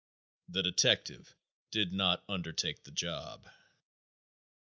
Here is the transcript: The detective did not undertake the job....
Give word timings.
The 0.49 0.63
detective 0.63 1.35
did 1.69 1.93
not 1.93 2.23
undertake 2.27 2.85
the 2.85 2.91
job.... 2.91 3.47